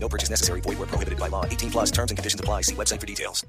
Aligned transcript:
No 0.00 0.08
purchase 0.08 0.30
necessary. 0.30 0.60
Void 0.60 0.78
where 0.78 0.86
prohibited 0.88 1.18
by 1.18 1.28
law. 1.28 1.44
18 1.44 1.70
plus 1.70 1.90
terms 1.90 2.10
and 2.10 2.16
conditions 2.18 2.40
apply. 2.40 2.62
See 2.62 2.74
website 2.74 3.00
for 3.00 3.06
details. 3.06 3.46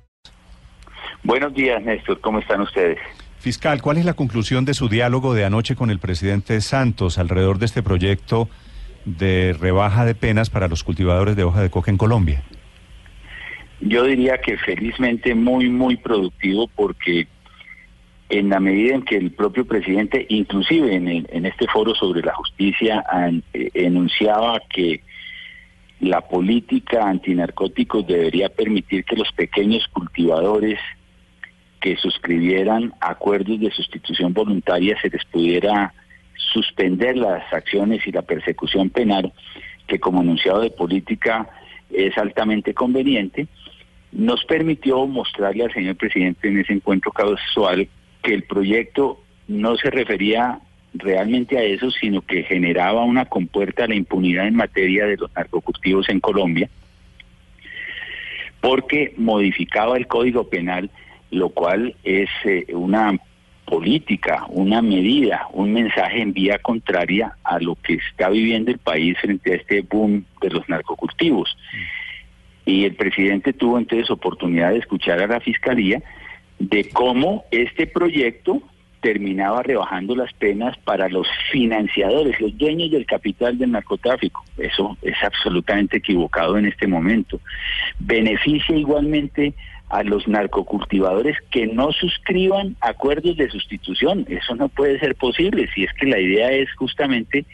Buenos 1.23 1.53
días, 1.53 1.81
Néstor. 1.83 2.19
¿Cómo 2.21 2.39
están 2.39 2.61
ustedes? 2.61 2.97
Fiscal, 3.39 3.81
¿cuál 3.81 3.97
es 3.97 4.05
la 4.05 4.13
conclusión 4.13 4.65
de 4.65 4.73
su 4.73 4.89
diálogo 4.89 5.33
de 5.33 5.45
anoche 5.45 5.75
con 5.75 5.89
el 5.91 5.99
presidente 5.99 6.59
Santos 6.61 7.17
alrededor 7.17 7.57
de 7.59 7.65
este 7.67 7.81
proyecto 7.83 8.49
de 9.05 9.55
rebaja 9.59 10.05
de 10.05 10.13
penas 10.15 10.49
para 10.49 10.67
los 10.67 10.83
cultivadores 10.83 11.35
de 11.35 11.43
hoja 11.43 11.61
de 11.61 11.69
coca 11.69 11.89
en 11.91 11.97
Colombia? 11.97 12.43
Yo 13.81 14.03
diría 14.03 14.39
que 14.39 14.57
felizmente 14.57 15.35
muy, 15.35 15.69
muy 15.69 15.95
productivo 15.97 16.67
porque 16.75 17.27
en 18.29 18.49
la 18.49 18.59
medida 18.59 18.95
en 18.95 19.03
que 19.03 19.15
el 19.15 19.31
propio 19.31 19.65
presidente, 19.65 20.25
inclusive 20.29 20.93
en, 20.93 21.07
el- 21.07 21.27
en 21.31 21.45
este 21.45 21.65
foro 21.67 21.95
sobre 21.95 22.21
la 22.21 22.33
justicia, 22.35 23.03
an- 23.09 23.43
eh, 23.53 23.69
enunciaba 23.73 24.61
que 24.69 25.01
la 25.99 26.21
política 26.21 27.09
antinarcóticos 27.09 28.07
debería 28.07 28.49
permitir 28.49 29.03
que 29.03 29.17
los 29.17 29.31
pequeños 29.33 29.87
cultivadores 29.89 30.79
que 31.81 31.95
suscribieran 31.97 32.93
acuerdos 32.99 33.59
de 33.59 33.71
sustitución 33.71 34.33
voluntaria 34.33 34.99
se 35.01 35.09
les 35.09 35.23
pudiera 35.25 35.93
suspender 36.35 37.17
las 37.17 37.51
acciones 37.53 38.05
y 38.07 38.11
la 38.11 38.21
persecución 38.21 38.89
penal, 38.89 39.33
que 39.87 39.99
como 39.99 40.21
enunciado 40.21 40.61
de 40.61 40.71
política 40.71 41.49
es 41.91 42.17
altamente 42.17 42.73
conveniente, 42.73 43.47
nos 44.11 44.43
permitió 44.45 45.05
mostrarle 45.05 45.65
al 45.65 45.73
señor 45.73 45.95
presidente 45.95 46.47
en 46.47 46.59
ese 46.59 46.73
encuentro 46.73 47.11
casual 47.11 47.87
que 48.23 48.33
el 48.33 48.43
proyecto 48.43 49.21
no 49.47 49.75
se 49.77 49.89
refería 49.89 50.59
realmente 50.93 51.57
a 51.57 51.63
eso, 51.63 51.91
sino 51.91 52.21
que 52.21 52.43
generaba 52.43 53.03
una 53.03 53.25
compuerta 53.25 53.83
a 53.83 53.87
la 53.87 53.95
impunidad 53.95 54.47
en 54.47 54.55
materia 54.55 55.05
de 55.05 55.17
los 55.17 55.33
narcocultivos 55.35 56.09
en 56.09 56.19
Colombia, 56.19 56.69
porque 58.61 59.13
modificaba 59.17 59.97
el 59.97 60.07
Código 60.07 60.49
Penal, 60.49 60.89
lo 61.31 61.49
cual 61.49 61.95
es 62.03 62.29
eh, 62.43 62.65
una 62.73 63.17
política, 63.65 64.45
una 64.49 64.81
medida, 64.81 65.47
un 65.53 65.71
mensaje 65.71 66.21
en 66.21 66.33
vía 66.33 66.57
contraria 66.57 67.35
a 67.43 67.59
lo 67.59 67.75
que 67.75 67.93
está 67.93 68.29
viviendo 68.29 68.71
el 68.71 68.79
país 68.79 69.15
frente 69.21 69.53
a 69.53 69.55
este 69.57 69.81
boom 69.81 70.25
de 70.41 70.49
los 70.49 70.67
narcocultivos. 70.67 71.55
Y 72.65 72.85
el 72.85 72.95
presidente 72.95 73.53
tuvo 73.53 73.77
entonces 73.77 74.09
oportunidad 74.09 74.71
de 74.71 74.79
escuchar 74.79 75.21
a 75.21 75.27
la 75.27 75.39
fiscalía 75.39 76.01
de 76.57 76.89
cómo 76.89 77.45
este 77.51 77.85
proyecto 77.87 78.61
terminaba 79.01 79.63
rebajando 79.63 80.15
las 80.15 80.33
penas 80.33 80.77
para 80.79 81.09
los 81.09 81.27
financiadores, 81.51 82.39
los 82.39 82.57
dueños 82.57 82.91
del 82.91 83.05
capital 83.05 83.57
del 83.57 83.71
narcotráfico. 83.71 84.43
Eso 84.57 84.97
es 85.01 85.15
absolutamente 85.23 85.97
equivocado 85.97 86.57
en 86.57 86.65
este 86.65 86.87
momento. 86.87 87.39
Beneficia 87.99 88.75
igualmente 88.75 89.53
a 89.89 90.03
los 90.03 90.27
narcocultivadores 90.27 91.37
que 91.49 91.67
no 91.67 91.91
suscriban 91.91 92.75
acuerdos 92.79 93.37
de 93.37 93.49
sustitución. 93.49 94.25
Eso 94.29 94.55
no 94.55 94.69
puede 94.69 94.99
ser 94.99 95.15
posible 95.15 95.67
si 95.73 95.83
es 95.83 95.93
que 95.93 96.05
la 96.05 96.19
idea 96.19 96.51
es 96.51 96.71
justamente 96.75 97.45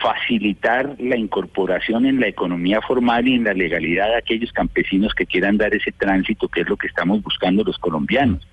facilitar 0.00 0.96
la 0.98 1.16
incorporación 1.16 2.06
en 2.06 2.20
la 2.20 2.28
economía 2.28 2.80
formal 2.80 3.26
y 3.26 3.34
en 3.34 3.44
la 3.44 3.54
legalidad 3.54 4.08
de 4.08 4.16
aquellos 4.16 4.52
campesinos 4.52 5.14
que 5.14 5.26
quieran 5.26 5.56
dar 5.56 5.74
ese 5.74 5.92
tránsito, 5.92 6.48
que 6.48 6.60
es 6.60 6.68
lo 6.68 6.76
que 6.76 6.86
estamos 6.86 7.22
buscando 7.22 7.64
los 7.64 7.78
colombianos. 7.78 8.46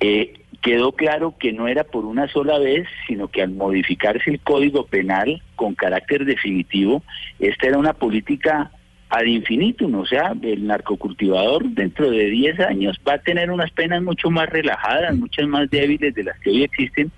Eh, 0.00 0.34
quedó 0.60 0.92
claro 0.92 1.34
que 1.38 1.52
no 1.52 1.68
era 1.68 1.84
por 1.84 2.04
una 2.04 2.28
sola 2.28 2.58
vez, 2.58 2.86
sino 3.06 3.28
que 3.28 3.42
al 3.42 3.50
modificarse 3.50 4.30
el 4.30 4.40
Código 4.40 4.86
Penal 4.86 5.42
con 5.54 5.74
carácter 5.74 6.24
definitivo, 6.24 7.02
esta 7.38 7.68
era 7.68 7.78
una 7.78 7.92
política 7.92 8.70
ad 9.08 9.24
infinitum, 9.24 9.94
o 9.94 10.06
sea, 10.06 10.34
el 10.42 10.66
narcocultivador 10.66 11.68
dentro 11.70 12.10
de 12.10 12.26
10 12.26 12.60
años 12.60 13.00
va 13.06 13.14
a 13.14 13.18
tener 13.18 13.50
unas 13.50 13.70
penas 13.70 14.02
mucho 14.02 14.30
más 14.30 14.48
relajadas, 14.48 15.16
muchas 15.16 15.46
más 15.46 15.70
débiles 15.70 16.14
de 16.14 16.24
las 16.24 16.38
que 16.40 16.50
hoy 16.50 16.64
existen, 16.64 17.12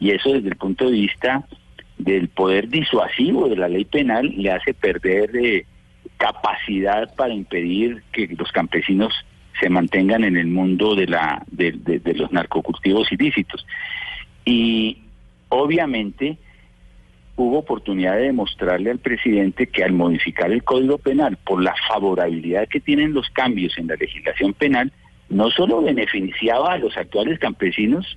y 0.00 0.10
eso 0.10 0.32
desde 0.32 0.48
el 0.48 0.56
punto 0.56 0.86
de 0.86 0.92
vista 0.92 1.44
del 1.98 2.28
poder 2.28 2.68
disuasivo 2.68 3.48
de 3.48 3.56
la 3.56 3.68
ley 3.68 3.84
penal 3.84 4.32
le 4.36 4.50
hace 4.50 4.74
perder 4.74 5.30
eh, 5.36 5.66
capacidad 6.16 7.14
para 7.14 7.34
impedir 7.34 8.02
que 8.12 8.28
los 8.36 8.50
campesinos 8.52 9.12
se 9.60 9.68
mantengan 9.68 10.24
en 10.24 10.36
el 10.36 10.46
mundo 10.46 10.94
de 10.94 11.06
la 11.06 11.42
de, 11.50 11.72
de- 11.72 11.98
de 12.00 12.14
los 12.14 12.30
narcocultivos 12.32 13.10
ilícitos. 13.12 13.66
Y 14.44 14.98
obviamente 15.48 16.36
hubo 17.36 17.58
oportunidad 17.58 18.16
de 18.16 18.22
demostrarle 18.24 18.90
al 18.90 18.98
presidente 18.98 19.68
que 19.68 19.84
al 19.84 19.92
modificar 19.92 20.50
el 20.50 20.64
Código 20.64 20.98
Penal 20.98 21.36
por 21.44 21.62
la 21.62 21.74
favorabilidad 21.86 22.66
que 22.68 22.80
tienen 22.80 23.12
los 23.14 23.28
cambios 23.30 23.78
en 23.78 23.86
la 23.86 23.94
legislación 23.94 24.54
penal 24.54 24.92
no 25.28 25.50
solo 25.50 25.82
beneficiaba 25.82 26.72
a 26.72 26.78
los 26.78 26.96
actuales 26.96 27.38
campesinos 27.38 28.16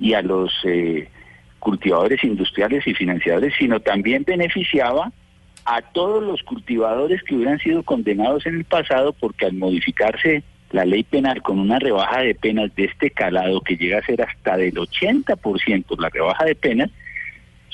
y 0.00 0.14
a 0.14 0.22
los 0.22 0.52
eh, 0.64 1.08
cultivadores 1.58 2.22
industriales 2.24 2.86
y 2.86 2.94
financiadores, 2.94 3.52
sino 3.58 3.80
también 3.80 4.24
beneficiaba 4.24 5.12
a 5.64 5.82
todos 5.82 6.22
los 6.22 6.42
cultivadores 6.44 7.22
que 7.24 7.34
hubieran 7.34 7.58
sido 7.58 7.82
condenados 7.82 8.46
en 8.46 8.54
el 8.54 8.64
pasado 8.64 9.12
porque 9.12 9.44
al 9.46 9.54
modificarse 9.54 10.42
la 10.70 10.84
ley 10.84 11.02
penal 11.02 11.42
con 11.42 11.58
una 11.58 11.78
rebaja 11.78 12.20
de 12.20 12.34
penas 12.34 12.74
de 12.74 12.84
este 12.84 13.10
calado 13.10 13.60
que 13.60 13.76
llega 13.76 13.98
a 13.98 14.06
ser 14.06 14.22
hasta 14.22 14.56
del 14.56 14.74
80% 14.74 15.98
la 15.98 16.08
rebaja 16.10 16.44
de 16.44 16.54
penas, 16.54 16.90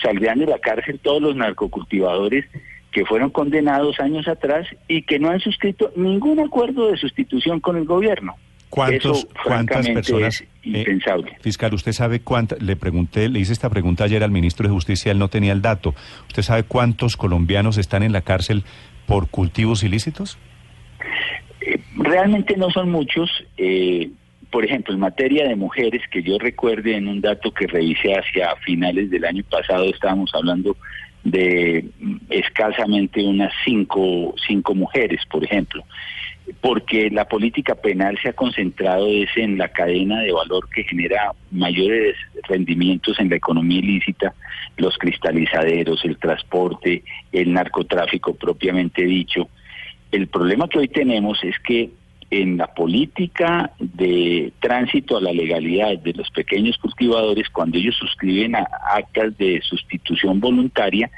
saldrían 0.00 0.38
de 0.38 0.47
la 0.47 0.59
cárcel 0.59 1.00
todos 1.03 1.21
los 1.21 1.37
narcocultivadores 1.37 2.44
que 2.93 3.04
fueron 3.04 3.31
condenados 3.31 3.99
años 3.99 4.28
atrás 4.28 4.69
y 4.87 5.03
que 5.03 5.19
no 5.19 5.31
han 5.31 5.41
suscrito 5.41 5.91
ningún 5.97 6.38
acuerdo 6.38 6.91
de 6.91 6.97
sustitución 6.97 7.59
con 7.59 7.77
el 7.77 7.84
gobierno. 7.84 8.37
¿Cuántos, 8.71 9.19
Eso, 9.19 9.28
¿Cuántas 9.44 9.88
personas? 9.88 10.34
es 10.34 10.41
eh, 10.43 10.78
impensable. 10.78 11.37
fiscal, 11.41 11.75
¿usted 11.75 11.93
sabe 11.93 12.21
cuántas? 12.21 12.60
Le 12.60 12.75
pregunté, 12.75 13.28
le 13.28 13.38
hice 13.38 13.53
esta 13.53 13.71
pregunta 13.71 14.04
ayer 14.04 14.22
al 14.25 14.31
ministro 14.31 14.66
de 14.66 14.75
Justicia, 14.75 15.12
él 15.12 15.19
no 15.19 15.28
tenía 15.28 15.53
el 15.53 15.62
dato. 15.62 15.94
¿Usted 16.27 16.43
sabe 16.43 16.65
cuántos 16.65 17.16
colombianos 17.16 17.78
están 17.78 18.03
en 18.03 18.12
la 18.12 18.22
cárcel 18.22 18.65
por 19.06 19.28
cultivos 19.28 19.84
ilícitos? 19.84 20.38
Realmente 22.04 22.56
no 22.56 22.70
son 22.70 22.91
muchos. 22.91 23.31
eh, 23.56 24.10
por 24.50 24.65
ejemplo, 24.65 24.94
en 24.94 25.00
materia 25.00 25.48
de 25.48 25.56
mujeres, 25.56 26.03
que 26.12 26.22
yo 26.22 26.38
recuerde 26.38 26.97
en 26.97 27.09
un 27.09 27.20
dato 27.20 27.53
que 27.53 27.66
revisé 27.66 28.15
hacia 28.15 28.54
finales 28.65 29.10
del 29.10 29.25
año 29.25 29.42
pasado, 29.50 29.87
estábamos 29.87 30.31
hablando 30.32 30.76
de 31.25 31.87
mm, 31.98 32.16
escasamente 32.31 33.25
unas 33.25 33.53
cinco, 33.65 34.32
cinco 34.47 34.75
mujeres, 34.76 35.22
por 35.28 35.42
ejemplo, 35.42 35.82
porque 36.60 37.10
la 37.10 37.25
política 37.25 37.75
penal 37.75 38.16
se 38.22 38.28
ha 38.28 38.32
concentrado 38.34 39.09
es 39.09 39.31
en 39.36 39.59
la 39.59 39.71
cadena 39.71 40.21
de 40.21 40.31
valor 40.31 40.69
que 40.69 40.84
genera 40.84 41.32
mayores 41.50 42.15
rendimientos 42.47 43.19
en 43.19 43.31
la 43.31 43.36
economía 43.36 43.78
ilícita, 43.78 44.34
los 44.76 44.97
cristalizaderos, 44.98 46.04
el 46.04 46.19
transporte, 46.19 47.03
el 47.32 47.53
narcotráfico 47.53 48.34
propiamente 48.34 49.03
dicho. 49.03 49.48
El 50.15 50.29
problema 50.29 50.69
que 50.69 50.79
hoy 50.79 50.87
tenemos 50.87 51.43
es 51.43 51.59
que 51.59 51.91
en 52.31 52.57
la 52.57 52.69
política 52.69 53.72
de 53.81 54.53
tránsito 54.61 55.16
a 55.16 55.21
la 55.21 55.33
legalidad 55.33 55.99
de 55.99 56.13
los 56.13 56.31
pequeños 56.31 56.78
cultivadores, 56.78 57.49
cuando 57.49 57.78
ellos 57.78 57.97
suscriben 57.97 58.55
a 58.55 58.65
actas 58.95 59.37
de 59.39 59.61
sustitución 59.63 60.39
voluntaria, 60.39 61.11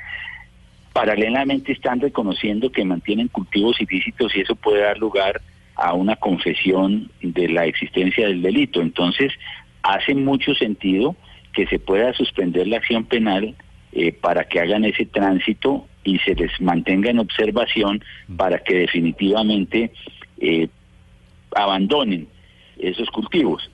paralelamente 0.94 1.72
están 1.72 2.00
reconociendo 2.00 2.72
que 2.72 2.87
mantienen 2.87 3.28
cultivos 3.28 3.78
ilícitos 3.82 4.34
y 4.34 4.40
eso 4.40 4.56
puede 4.56 4.81
dar 4.81 4.96
lugar 4.96 5.42
a 5.75 5.92
una 5.92 6.16
confesión 6.16 7.10
de 7.20 7.50
la 7.50 7.66
existencia 7.66 8.26
del 8.28 8.40
delito. 8.40 8.81
Entonces, 8.81 9.31
hace 9.82 10.14
mucho 10.14 10.54
sentido 10.54 11.16
que 11.52 11.66
se 11.66 11.78
pueda 11.78 12.14
suspender 12.14 12.66
la 12.66 12.78
acción 12.78 13.04
penal 13.04 13.56
eh, 13.92 14.12
para 14.12 14.44
que 14.44 14.58
hagan 14.58 14.87
ese 14.87 15.04
tránsito 15.04 15.87
y 16.06 16.18
se 16.20 16.34
les 16.34 16.58
mantenga 16.60 17.10
en 17.10 17.18
observación 17.18 18.02
para 18.36 18.58
que 18.60 18.74
definitivamente 18.78 19.92
eh, 20.40 20.68
abandonen 21.54 22.28
esos 22.78 23.08
cultivos. 23.10 23.70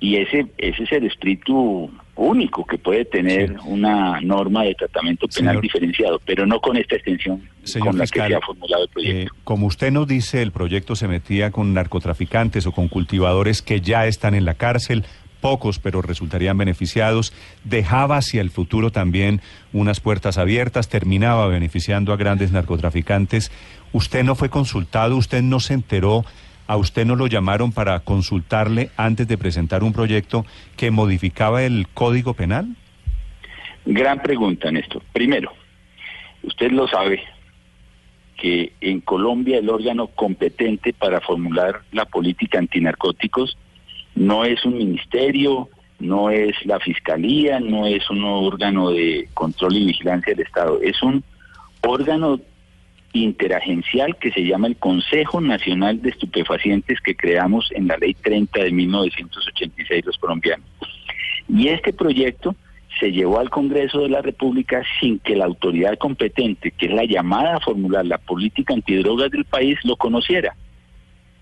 Y 0.00 0.16
ese, 0.16 0.46
ese 0.58 0.82
es 0.82 0.92
el 0.92 1.04
espíritu 1.06 1.90
único 2.16 2.64
que 2.66 2.76
puede 2.78 3.04
tener 3.06 3.56
una 3.64 4.20
norma 4.20 4.64
de 4.64 4.74
tratamiento 4.74 5.26
penal 5.26 5.56
Señor- 5.56 5.62
diferenciado, 5.62 6.20
pero 6.24 6.44
no 6.46 6.60
con 6.60 6.76
esta 6.76 6.96
extensión 6.96 7.48
con 7.80 7.96
la 7.96 8.04
fiscal, 8.04 8.28
que 8.28 8.34
se 8.34 8.36
ha 8.36 8.40
formulado 8.40 8.82
el 8.84 8.88
proyecto. 8.90 9.34
eh, 9.34 9.38
como 9.44 9.66
usted 9.66 9.90
nos 9.90 10.06
dice, 10.06 10.42
el 10.42 10.52
proyecto 10.52 10.94
se 10.94 11.08
metía 11.08 11.50
con 11.50 11.72
narcotraficantes 11.72 12.66
o 12.66 12.72
con 12.72 12.88
cultivadores 12.88 13.62
que 13.62 13.80
ya 13.80 14.06
están 14.06 14.34
en 14.34 14.44
la 14.44 14.54
cárcel, 14.54 15.04
pocos, 15.44 15.78
pero 15.78 16.00
resultarían 16.00 16.56
beneficiados, 16.56 17.34
dejaba 17.64 18.16
hacia 18.16 18.40
el 18.40 18.48
futuro 18.48 18.90
también 18.90 19.42
unas 19.74 20.00
puertas 20.00 20.38
abiertas, 20.38 20.88
terminaba 20.88 21.46
beneficiando 21.48 22.14
a 22.14 22.16
grandes 22.16 22.50
narcotraficantes. 22.50 23.52
¿Usted 23.92 24.24
no 24.24 24.36
fue 24.36 24.48
consultado? 24.48 25.18
¿Usted 25.18 25.42
no 25.42 25.60
se 25.60 25.74
enteró? 25.74 26.24
¿A 26.66 26.78
usted 26.78 27.04
no 27.04 27.14
lo 27.14 27.26
llamaron 27.26 27.72
para 27.72 28.00
consultarle 28.00 28.88
antes 28.96 29.28
de 29.28 29.36
presentar 29.36 29.82
un 29.84 29.92
proyecto 29.92 30.46
que 30.78 30.90
modificaba 30.90 31.62
el 31.62 31.88
Código 31.92 32.32
Penal? 32.32 32.74
Gran 33.84 34.22
pregunta, 34.22 34.72
Néstor. 34.72 35.02
Primero, 35.12 35.52
usted 36.42 36.70
lo 36.70 36.88
sabe 36.88 37.22
que 38.38 38.72
en 38.80 39.02
Colombia 39.02 39.58
el 39.58 39.68
órgano 39.68 40.06
competente 40.06 40.94
para 40.94 41.20
formular 41.20 41.82
la 41.92 42.06
política 42.06 42.58
antinarcóticos 42.58 43.58
no 44.14 44.44
es 44.44 44.64
un 44.64 44.78
ministerio, 44.78 45.68
no 45.98 46.30
es 46.30 46.54
la 46.64 46.80
fiscalía, 46.80 47.60
no 47.60 47.86
es 47.86 48.08
un 48.10 48.24
órgano 48.24 48.90
de 48.90 49.28
control 49.34 49.76
y 49.76 49.86
vigilancia 49.86 50.34
del 50.34 50.46
Estado, 50.46 50.80
es 50.82 51.02
un 51.02 51.22
órgano 51.82 52.40
interagencial 53.12 54.16
que 54.16 54.32
se 54.32 54.44
llama 54.44 54.66
el 54.66 54.76
Consejo 54.76 55.40
Nacional 55.40 56.02
de 56.02 56.10
Estupefacientes 56.10 57.00
que 57.00 57.14
creamos 57.14 57.70
en 57.72 57.86
la 57.86 57.96
Ley 57.96 58.14
30 58.14 58.64
de 58.64 58.72
1986 58.72 60.04
los 60.04 60.18
colombianos. 60.18 60.66
Y 61.48 61.68
este 61.68 61.92
proyecto 61.92 62.56
se 62.98 63.12
llevó 63.12 63.38
al 63.38 63.50
Congreso 63.50 64.00
de 64.00 64.08
la 64.08 64.22
República 64.22 64.82
sin 65.00 65.18
que 65.20 65.36
la 65.36 65.44
autoridad 65.44 65.96
competente, 65.98 66.72
que 66.72 66.86
es 66.86 66.92
la 66.92 67.04
llamada 67.04 67.56
a 67.56 67.60
formular 67.60 68.04
la 68.04 68.18
política 68.18 68.74
antidrogas 68.74 69.30
del 69.30 69.44
país, 69.44 69.78
lo 69.84 69.96
conociera. 69.96 70.56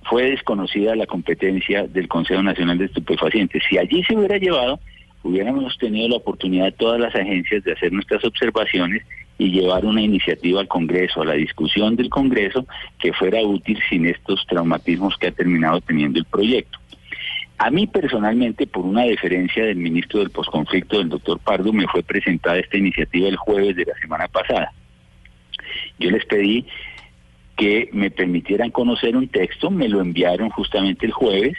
Fue 0.04 0.30
desconocida 0.30 0.96
la 0.96 1.06
competencia 1.06 1.86
del 1.86 2.08
Consejo 2.08 2.42
Nacional 2.42 2.78
de 2.78 2.86
Estupefacientes. 2.86 3.62
Si 3.68 3.78
allí 3.78 4.02
se 4.04 4.16
hubiera 4.16 4.36
llevado, 4.38 4.80
hubiéramos 5.22 5.78
tenido 5.78 6.08
la 6.08 6.16
oportunidad 6.16 6.66
de 6.66 6.72
todas 6.72 7.00
las 7.00 7.14
agencias 7.14 7.62
de 7.64 7.72
hacer 7.72 7.92
nuestras 7.92 8.24
observaciones 8.24 9.02
y 9.38 9.50
llevar 9.50 9.84
una 9.84 10.02
iniciativa 10.02 10.60
al 10.60 10.68
Congreso, 10.68 11.22
a 11.22 11.26
la 11.26 11.34
discusión 11.34 11.96
del 11.96 12.10
Congreso, 12.10 12.66
que 12.98 13.12
fuera 13.12 13.40
útil 13.42 13.78
sin 13.88 14.06
estos 14.06 14.44
traumatismos 14.46 15.16
que 15.16 15.28
ha 15.28 15.32
terminado 15.32 15.80
teniendo 15.80 16.18
el 16.18 16.24
proyecto. 16.24 16.78
A 17.58 17.70
mí 17.70 17.86
personalmente, 17.86 18.66
por 18.66 18.84
una 18.84 19.02
deferencia 19.02 19.64
del 19.64 19.76
ministro 19.76 20.20
del 20.20 20.30
posconflicto, 20.30 20.98
del 20.98 21.08
doctor 21.08 21.38
Pardo, 21.38 21.72
me 21.72 21.86
fue 21.86 22.02
presentada 22.02 22.58
esta 22.58 22.76
iniciativa 22.76 23.28
el 23.28 23.36
jueves 23.36 23.76
de 23.76 23.84
la 23.84 23.94
semana 24.00 24.26
pasada. 24.28 24.72
Yo 25.98 26.10
les 26.10 26.24
pedí 26.26 26.66
me 27.92 28.10
permitieran 28.10 28.70
conocer 28.70 29.16
un 29.16 29.28
texto, 29.28 29.70
me 29.70 29.88
lo 29.88 30.00
enviaron 30.00 30.50
justamente 30.50 31.06
el 31.06 31.12
jueves 31.12 31.56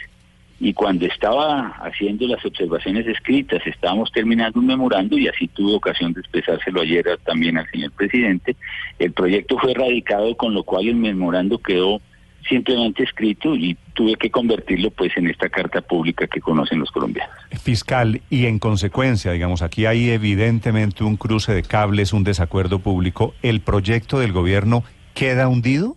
y 0.60 0.72
cuando 0.72 1.04
estaba 1.06 1.68
haciendo 1.82 2.26
las 2.26 2.44
observaciones 2.44 3.06
escritas, 3.06 3.60
estábamos 3.66 4.10
terminando 4.12 4.60
un 4.60 4.66
memorando 4.66 5.18
y 5.18 5.28
así 5.28 5.48
tuve 5.48 5.74
ocasión 5.74 6.12
de 6.12 6.20
expresárselo 6.20 6.80
ayer 6.80 7.04
también 7.24 7.58
al 7.58 7.68
señor 7.70 7.92
presidente, 7.92 8.56
el 8.98 9.12
proyecto 9.12 9.58
fue 9.58 9.74
radicado 9.74 10.36
con 10.36 10.54
lo 10.54 10.62
cual 10.62 10.88
el 10.88 10.96
memorando 10.96 11.58
quedó 11.58 12.00
simplemente 12.48 13.02
escrito 13.02 13.54
y 13.54 13.76
tuve 13.94 14.16
que 14.16 14.30
convertirlo 14.30 14.90
pues 14.90 15.16
en 15.16 15.28
esta 15.28 15.48
carta 15.48 15.80
pública 15.80 16.26
que 16.26 16.40
conocen 16.40 16.78
los 16.78 16.90
colombianos. 16.90 17.34
Fiscal, 17.62 18.20
y 18.28 18.46
en 18.46 18.58
consecuencia, 18.58 19.32
digamos, 19.32 19.62
aquí 19.62 19.86
hay 19.86 20.10
evidentemente 20.10 21.04
un 21.04 21.16
cruce 21.16 21.52
de 21.54 21.62
cables, 21.62 22.12
un 22.12 22.24
desacuerdo 22.24 22.80
público. 22.80 23.34
¿El 23.42 23.60
proyecto 23.60 24.18
del 24.18 24.32
gobierno 24.32 24.84
queda 25.14 25.48
hundido? 25.48 25.96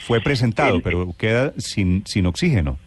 Fue 0.00 0.20
presentado, 0.20 0.76
El- 0.76 0.82
pero 0.82 1.14
queda 1.18 1.52
sin, 1.58 2.04
sin 2.06 2.26
oxígeno. 2.26 2.78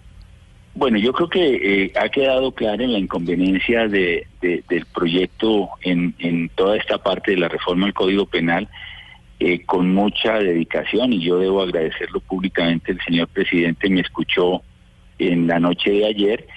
Bueno, 0.76 1.00
yo 1.00 1.12
creo 1.12 1.28
que 1.30 1.86
eh, 1.86 1.94
ha 2.00 2.08
quedado 2.10 2.52
clara 2.52 2.86
la 2.86 3.00
inconveniencia 3.00 3.88
de, 3.88 4.28
de- 4.42 4.64
del 4.70 4.86
proyecto 4.86 5.70
en, 5.82 6.14
en 6.20 6.50
toda 6.50 6.78
esta 6.78 7.00
parte 7.00 7.32
de 7.32 7.38
la 7.38 7.48
reforma 7.50 7.88
al 7.88 7.94
Código 7.96 8.28
Penal 8.28 8.70
eh, 9.40 9.64
con 9.66 9.92
mucha 9.94 10.34
dedicación 10.38 11.14
y 11.14 11.22
yo 11.22 11.40
debo 11.40 11.64
agradecerlo 11.64 12.20
públicamente. 12.20 12.92
El 12.92 13.00
señor 13.02 13.28
presidente 13.30 13.90
me 13.90 14.02
escuchó 14.02 14.62
en 15.18 15.48
la 15.48 15.60
noche 15.60 15.90
de 15.90 16.06
ayer 16.06 16.48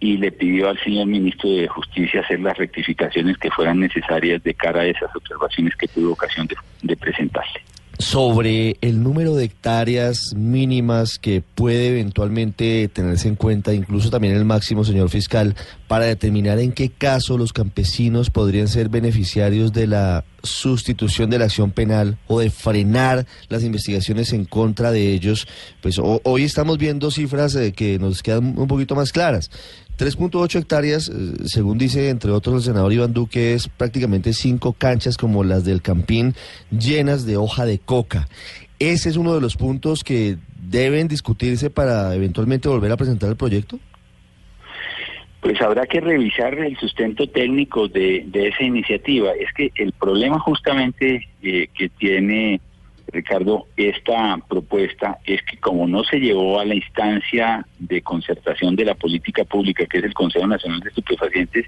y 0.00 0.16
le 0.16 0.32
pidió 0.32 0.68
al 0.70 0.78
señor 0.80 1.06
ministro 1.06 1.48
de 1.48 1.68
Justicia 1.68 2.20
hacer 2.22 2.40
las 2.40 2.56
rectificaciones 2.58 3.36
que 3.38 3.50
fueran 3.50 3.78
necesarias 3.78 4.42
de 4.42 4.54
cara 4.54 4.80
a 4.80 4.86
esas 4.86 5.14
observaciones 5.14 5.76
que 5.76 5.86
tuve 5.86 6.06
ocasión 6.06 6.48
de, 6.48 6.56
de 6.82 6.96
presentarle. 6.96 7.60
Sobre 7.98 8.76
el 8.80 9.02
número 9.02 9.34
de 9.34 9.44
hectáreas 9.44 10.32
mínimas 10.36 11.18
que 11.18 11.42
puede 11.42 11.88
eventualmente 11.88 12.88
tenerse 12.88 13.26
en 13.28 13.34
cuenta, 13.34 13.74
incluso 13.74 14.08
también 14.08 14.34
el 14.36 14.44
máximo, 14.44 14.84
señor 14.84 15.10
fiscal, 15.10 15.56
para 15.88 16.04
determinar 16.06 16.60
en 16.60 16.70
qué 16.72 16.90
caso 16.90 17.36
los 17.36 17.52
campesinos 17.52 18.30
podrían 18.30 18.68
ser 18.68 18.88
beneficiarios 18.88 19.72
de 19.72 19.88
la 19.88 20.24
sustitución 20.44 21.28
de 21.30 21.40
la 21.40 21.46
acción 21.46 21.72
penal 21.72 22.18
o 22.28 22.38
de 22.38 22.50
frenar 22.50 23.26
las 23.48 23.64
investigaciones 23.64 24.32
en 24.32 24.44
contra 24.44 24.92
de 24.92 25.12
ellos. 25.12 25.48
Pues 25.82 25.98
ho- 25.98 26.20
hoy 26.22 26.44
estamos 26.44 26.78
viendo 26.78 27.10
cifras 27.10 27.54
eh, 27.56 27.72
que 27.72 27.98
nos 27.98 28.22
quedan 28.22 28.56
un 28.58 28.68
poquito 28.68 28.94
más 28.94 29.10
claras. 29.10 29.50
3.8 29.98 30.60
hectáreas, 30.60 31.08
eh, 31.08 31.46
según 31.46 31.76
dice 31.76 32.08
entre 32.08 32.30
otros 32.30 32.56
el 32.56 32.62
senador 32.62 32.92
Iván 32.92 33.12
Duque, 33.12 33.54
es 33.54 33.68
prácticamente 33.68 34.32
cinco 34.32 34.72
canchas 34.72 35.16
como 35.16 35.42
las 35.42 35.64
del 35.64 35.82
Campín 35.82 36.34
llenas 36.70 37.26
de 37.26 37.36
hoja 37.36 37.66
de 37.66 37.78
coca. 37.80 38.28
Ese 38.78 39.08
es 39.08 39.16
uno 39.16 39.34
de 39.34 39.40
los 39.40 39.56
puntos 39.56 40.04
que 40.04 40.36
deben 40.62 41.08
discutirse 41.08 41.68
para 41.68 42.14
eventualmente 42.14 42.68
volver 42.68 42.92
a 42.92 42.96
presentar 42.96 43.28
el 43.28 43.36
proyecto. 43.36 43.80
Pues 45.40 45.60
habrá 45.60 45.86
que 45.86 46.00
revisar 46.00 46.54
el 46.54 46.76
sustento 46.78 47.28
técnico 47.28 47.88
de, 47.88 48.24
de 48.26 48.48
esa 48.48 48.62
iniciativa. 48.62 49.32
Es 49.32 49.52
que 49.52 49.72
el 49.76 49.92
problema 49.92 50.38
justamente 50.40 51.28
eh, 51.42 51.68
que 51.76 51.88
tiene, 51.88 52.60
Ricardo, 53.12 53.66
esta 53.76 54.38
propuesta 54.48 55.18
es 55.24 55.42
que 55.42 55.56
como 55.58 55.86
no 55.86 56.04
se 56.04 56.18
llevó 56.18 56.60
a 56.60 56.64
la 56.64 56.74
instancia 56.74 57.66
de 57.78 58.02
concertación 58.02 58.76
de 58.76 58.84
la 58.84 58.94
política 58.94 59.44
pública, 59.44 59.86
que 59.86 59.98
es 59.98 60.04
el 60.04 60.14
Consejo 60.14 60.46
Nacional 60.46 60.80
de 60.80 60.90
Estupefacientes, 60.90 61.66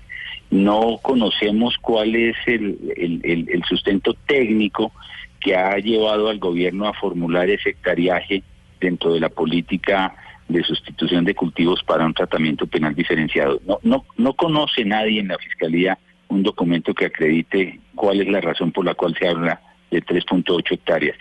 no 0.50 0.98
conocemos 1.02 1.76
cuál 1.80 2.14
es 2.14 2.36
el, 2.46 2.78
el- 2.96 3.62
sustento 3.68 4.14
técnico 4.26 4.92
que 5.38 5.54
ha 5.56 5.76
llevado 5.78 6.28
al 6.28 6.38
gobierno 6.38 6.86
a 6.88 6.92
formular 6.94 7.48
ese 7.48 7.70
hectariaje 7.70 8.42
dentro 8.80 9.12
de 9.14 9.20
la 9.20 9.28
política 9.28 10.14
de 10.48 10.62
sustitución 10.64 11.24
de 11.24 11.34
cultivos 11.34 11.82
para 11.84 12.04
un 12.04 12.12
tratamiento 12.12 12.66
penal 12.66 12.94
diferenciado. 12.94 13.60
No, 13.66 13.78
no, 13.82 14.04
no 14.16 14.34
conoce 14.34 14.84
nadie 14.84 15.20
en 15.20 15.28
la 15.28 15.38
Fiscalía 15.38 15.98
un 16.28 16.42
documento 16.42 16.92
que 16.94 17.06
acredite 17.06 17.78
cuál 17.94 18.20
es 18.20 18.28
la 18.28 18.40
razón 18.40 18.72
por 18.72 18.84
la 18.84 18.94
cual 18.94 19.16
se 19.18 19.28
habla 19.28 19.60
de 19.90 20.02
3.8 20.02 20.72
hectáreas. 20.72 21.16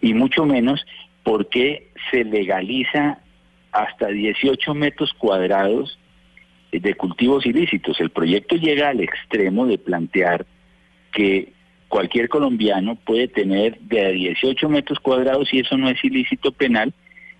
Y 0.00 0.14
mucho 0.14 0.44
menos 0.44 0.84
por 1.22 1.48
qué 1.48 1.90
se 2.10 2.24
legaliza 2.24 3.18
hasta 3.72 4.08
18 4.08 4.74
metros 4.74 5.12
cuadrados 5.14 5.98
de 6.70 6.94
cultivos 6.94 7.46
ilícitos. 7.46 8.00
El 8.00 8.10
proyecto 8.10 8.56
llega 8.56 8.88
al 8.88 9.00
extremo 9.00 9.66
de 9.66 9.78
plantear 9.78 10.46
que 11.12 11.52
cualquier 11.88 12.28
colombiano 12.28 12.96
puede 12.96 13.28
tener 13.28 13.78
de 13.80 14.06
a 14.06 14.08
18 14.08 14.68
metros 14.68 14.98
cuadrados 14.98 15.52
y 15.52 15.60
eso 15.60 15.76
no 15.76 15.90
es 15.90 16.02
ilícito 16.02 16.52
penal, 16.52 16.94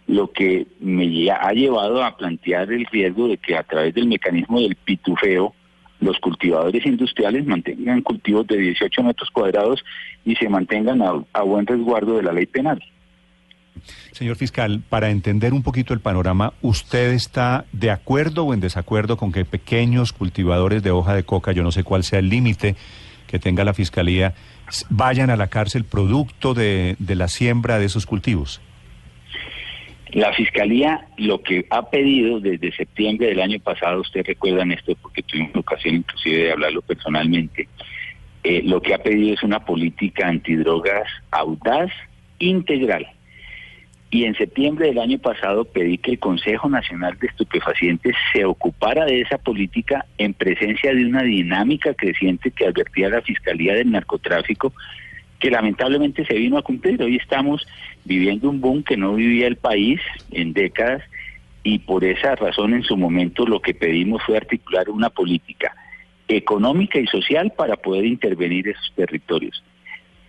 lo 0.06 0.30
que 0.30 0.66
me 0.80 1.30
ha 1.30 1.52
llevado 1.52 2.04
a 2.04 2.16
plantear 2.16 2.70
el 2.70 2.84
riesgo 2.86 3.28
de 3.28 3.38
que 3.38 3.56
a 3.56 3.62
través 3.62 3.94
del 3.94 4.08
mecanismo 4.08 4.60
del 4.60 4.74
pitufeo 4.74 5.54
los 6.02 6.18
cultivadores 6.18 6.84
industriales 6.84 7.46
mantengan 7.46 8.02
cultivos 8.02 8.46
de 8.46 8.58
18 8.58 9.02
metros 9.02 9.30
cuadrados 9.30 9.84
y 10.24 10.34
se 10.34 10.48
mantengan 10.48 11.00
a, 11.02 11.42
buen 11.42 11.66
resguardo 11.66 12.16
de 12.16 12.22
la 12.22 12.32
ley 12.32 12.46
penal. 12.46 12.82
Señor 14.12 14.36
fiscal, 14.36 14.82
para 14.88 15.10
entender 15.10 15.54
un 15.54 15.62
poquito 15.62 15.94
el 15.94 16.00
panorama, 16.00 16.52
¿usted 16.60 17.12
está 17.12 17.64
de 17.72 17.90
acuerdo 17.90 18.44
o 18.44 18.54
en 18.54 18.60
desacuerdo 18.60 19.16
con 19.16 19.32
que 19.32 19.44
pequeños 19.44 20.12
cultivadores 20.12 20.82
de 20.82 20.90
hoja 20.90 21.14
de 21.14 21.24
coca, 21.24 21.52
yo 21.52 21.62
no 21.62 21.72
sé 21.72 21.82
cuál 21.82 22.04
sea 22.04 22.18
el 22.18 22.28
límite 22.28 22.76
que 23.26 23.38
tenga 23.38 23.64
la 23.64 23.74
fiscalía, 23.74 24.34
vayan 24.90 25.30
a 25.30 25.36
la 25.36 25.46
cárcel 25.46 25.84
producto 25.84 26.54
de 26.54 26.96
la 26.98 27.28
siembra 27.28 27.78
de 27.78 27.86
esos 27.86 28.06
cultivos? 28.06 28.60
La 30.12 30.32
Fiscalía 30.34 31.06
lo 31.16 31.42
que 31.42 31.64
ha 31.70 31.88
pedido 31.88 32.38
desde 32.38 32.70
septiembre 32.72 33.28
del 33.28 33.40
año 33.40 33.58
pasado, 33.60 34.02
usted 34.02 34.24
recuerda 34.26 34.62
esto 34.74 34.94
porque 35.00 35.22
tuvimos 35.22 35.56
ocasión 35.56 35.96
inclusive 35.96 36.44
de 36.44 36.52
hablarlo 36.52 36.82
personalmente, 36.82 37.66
eh, 38.44 38.60
lo 38.62 38.82
que 38.82 38.92
ha 38.92 38.98
pedido 38.98 39.32
es 39.32 39.42
una 39.42 39.64
política 39.64 40.28
antidrogas 40.28 41.08
audaz, 41.30 41.90
integral. 42.38 43.06
Y 44.10 44.24
en 44.24 44.34
septiembre 44.34 44.88
del 44.88 44.98
año 44.98 45.18
pasado 45.18 45.64
pedí 45.64 45.96
que 45.96 46.10
el 46.10 46.18
Consejo 46.18 46.68
Nacional 46.68 47.16
de 47.18 47.28
Estupefacientes 47.28 48.14
se 48.34 48.44
ocupara 48.44 49.06
de 49.06 49.22
esa 49.22 49.38
política 49.38 50.04
en 50.18 50.34
presencia 50.34 50.92
de 50.92 51.06
una 51.06 51.22
dinámica 51.22 51.94
creciente 51.94 52.50
que 52.50 52.66
advertía 52.66 53.08
la 53.08 53.22
Fiscalía 53.22 53.74
del 53.74 53.90
Narcotráfico, 53.90 54.74
que 55.42 55.50
lamentablemente 55.50 56.24
se 56.24 56.34
vino 56.34 56.56
a 56.56 56.62
cumplir. 56.62 57.02
Hoy 57.02 57.16
estamos 57.16 57.66
viviendo 58.04 58.48
un 58.48 58.60
boom 58.60 58.84
que 58.84 58.96
no 58.96 59.14
vivía 59.14 59.48
el 59.48 59.56
país 59.56 60.00
en 60.30 60.52
décadas 60.52 61.02
y 61.64 61.80
por 61.80 62.04
esa 62.04 62.36
razón 62.36 62.74
en 62.74 62.84
su 62.84 62.96
momento 62.96 63.44
lo 63.44 63.60
que 63.60 63.74
pedimos 63.74 64.22
fue 64.24 64.36
articular 64.36 64.88
una 64.88 65.10
política 65.10 65.74
económica 66.28 67.00
y 67.00 67.08
social 67.08 67.52
para 67.56 67.74
poder 67.74 68.06
intervenir 68.06 68.68
esos 68.68 68.92
territorios. 68.94 69.64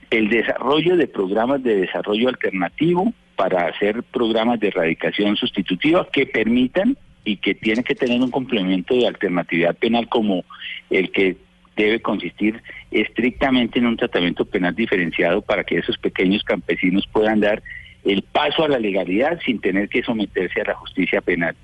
El 0.09 0.29
desarrollo 0.29 0.97
de 0.97 1.07
programas 1.07 1.61
de 1.61 1.75
desarrollo 1.75 2.29
alternativo 2.29 3.13
para 3.35 3.67
hacer 3.67 4.01
programas 4.01 4.59
de 4.59 4.69
erradicación 4.69 5.35
sustitutiva 5.35 6.07
que 6.11 6.25
permitan 6.25 6.97
y 7.23 7.37
que 7.37 7.53
tienen 7.53 7.83
que 7.83 7.93
tener 7.93 8.19
un 8.19 8.31
complemento 8.31 8.95
de 8.95 9.07
alternatividad 9.07 9.75
penal 9.75 10.09
como 10.09 10.43
el 10.89 11.11
que 11.11 11.37
debe 11.75 12.01
consistir 12.01 12.61
estrictamente 12.91 13.79
en 13.79 13.87
un 13.87 13.97
tratamiento 13.97 14.45
penal 14.45 14.75
diferenciado 14.75 15.41
para 15.41 15.63
que 15.63 15.77
esos 15.77 15.97
pequeños 15.97 16.43
campesinos 16.43 17.07
puedan 17.11 17.39
dar 17.39 17.63
el 18.03 18.21
paso 18.21 18.63
a 18.63 18.67
la 18.67 18.79
legalidad 18.79 19.39
sin 19.45 19.59
tener 19.59 19.89
que 19.89 20.03
someterse 20.03 20.61
a 20.61 20.65
la 20.65 20.75
justicia 20.75 21.21
penal. 21.21 21.55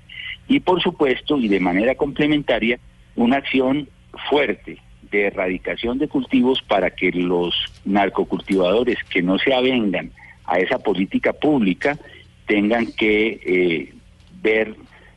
Y 0.48 0.60
por 0.60 0.82
supuesto, 0.82 1.38
y 1.38 1.48
de 1.48 1.60
manera 1.60 1.94
complementaria, 1.94 2.78
una 3.14 3.36
acción 3.36 3.88
fuerte 4.28 4.78
de 5.10 5.26
erradicación 5.26 5.98
de 5.98 6.08
cultivos 6.08 6.62
para 6.62 6.90
que 6.90 7.10
los 7.12 7.54
narcocultivadores 7.84 8.98
que 9.04 9.22
no 9.22 9.38
se 9.38 9.54
avengan 9.54 10.10
a 10.44 10.58
esa 10.58 10.78
política 10.78 11.32
pública 11.32 11.98
tengan 12.46 12.86
que 12.92 13.40
eh, 13.44 13.94
ver 14.42 14.74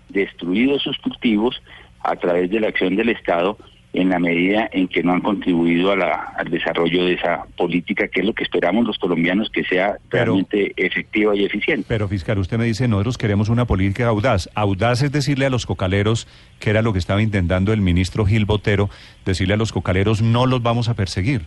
destruidos 0.09 0.83
sus 0.83 0.97
cultivos 1.00 1.62
a 2.01 2.15
través 2.15 2.50
de 2.51 2.59
la 2.59 2.67
acción 2.67 2.95
del 2.95 3.09
Estado 3.09 3.57
en 3.93 4.09
la 4.09 4.17
medida 4.17 4.67
en 4.73 4.88
que 4.88 5.03
no 5.03 5.13
han 5.13 5.21
contribuido 5.21 5.91
a 5.91 5.95
la, 5.95 6.33
al 6.35 6.50
desarrollo 6.50 7.05
de 7.05 7.13
esa 7.13 7.45
política, 7.55 8.07
que 8.07 8.21
es 8.21 8.25
lo 8.25 8.33
que 8.33 8.43
esperamos 8.43 8.88
los 8.88 8.97
colombianos 8.97 9.51
que 9.51 9.63
sea 9.63 9.97
realmente 10.09 10.73
efectiva 10.75 11.35
y 11.35 11.45
eficiente. 11.45 11.85
Pero 11.88 12.07
fiscal, 12.07 12.39
usted 12.39 12.57
me 12.57 12.65
dice, 12.65 12.88
nosotros 12.88 13.19
queremos 13.19 13.50
una 13.50 13.65
política 13.65 14.07
audaz. 14.07 14.50
Audaz 14.55 15.03
es 15.03 15.12
decirle 15.12 15.45
a 15.45 15.51
los 15.51 15.67
cocaleros, 15.67 16.27
que 16.59 16.71
era 16.71 16.81
lo 16.81 16.91
que 16.91 17.00
estaba 17.00 17.21
intentando 17.21 17.71
el 17.71 17.81
ministro 17.81 18.25
Gil 18.25 18.45
Botero, 18.45 18.89
decirle 19.25 19.53
a 19.53 19.57
los 19.57 19.71
cocaleros, 19.71 20.23
no 20.23 20.47
los 20.47 20.63
vamos 20.63 20.89
a 20.89 20.95
perseguir. 20.95 21.43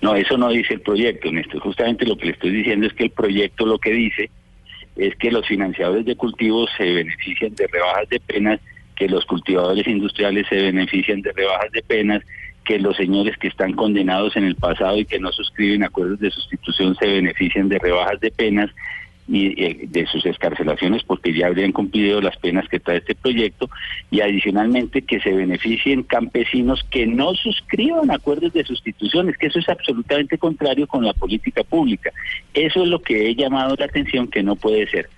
No, 0.00 0.14
eso 0.14 0.38
no 0.38 0.50
dice 0.50 0.74
el 0.74 0.82
proyecto, 0.82 1.32
Néstor. 1.32 1.60
Justamente 1.60 2.06
lo 2.06 2.16
que 2.16 2.26
le 2.26 2.32
estoy 2.32 2.50
diciendo 2.50 2.86
es 2.86 2.92
que 2.92 3.04
el 3.04 3.10
proyecto 3.10 3.66
lo 3.66 3.78
que 3.78 3.90
dice 3.90 4.30
es 4.94 5.16
que 5.16 5.32
los 5.32 5.44
financiadores 5.48 6.04
de 6.04 6.14
cultivos 6.14 6.70
se 6.76 6.84
benefician 6.84 7.54
de 7.56 7.66
rebajas 7.66 8.08
de 8.08 8.20
penas 8.20 8.60
que 8.96 9.08
los 9.08 9.24
cultivadores 9.24 9.86
industriales 9.86 10.46
se 10.48 10.56
benefician 10.56 11.22
de 11.22 11.32
rebajas 11.32 11.70
de 11.72 11.82
penas, 11.82 12.22
que 12.64 12.78
los 12.78 12.96
señores 12.96 13.36
que 13.36 13.48
están 13.48 13.72
condenados 13.72 14.36
en 14.36 14.44
el 14.44 14.56
pasado 14.56 14.98
y 14.98 15.04
que 15.04 15.18
no 15.18 15.30
suscriben 15.32 15.82
acuerdos 15.82 16.20
de 16.20 16.30
sustitución 16.30 16.96
se 16.96 17.06
benefician 17.06 17.68
de 17.68 17.78
rebajas 17.78 18.20
de 18.20 18.30
penas 18.30 18.70
y 19.26 19.62
eh, 19.62 19.86
de 19.88 20.06
sus 20.06 20.24
escarcelaciones 20.26 21.02
porque 21.02 21.32
ya 21.32 21.46
habrían 21.46 21.72
cumplido 21.72 22.20
las 22.20 22.36
penas 22.36 22.68
que 22.68 22.78
trae 22.78 22.98
este 22.98 23.14
proyecto 23.14 23.70
y 24.10 24.20
adicionalmente 24.20 25.02
que 25.02 25.20
se 25.20 25.32
beneficien 25.32 26.02
campesinos 26.02 26.84
que 26.90 27.06
no 27.06 27.34
suscriban 27.34 28.10
acuerdos 28.10 28.52
de 28.52 28.64
sustitución, 28.64 29.30
es 29.30 29.38
que 29.38 29.46
eso 29.46 29.58
es 29.58 29.68
absolutamente 29.68 30.36
contrario 30.36 30.86
con 30.86 31.04
la 31.04 31.14
política 31.14 31.64
pública. 31.64 32.10
Eso 32.52 32.82
es 32.82 32.88
lo 32.88 33.00
que 33.00 33.28
he 33.28 33.34
llamado 33.34 33.76
la 33.78 33.86
atención 33.86 34.28
que 34.28 34.42
no 34.42 34.56
puede 34.56 34.86
ser. 34.88 35.08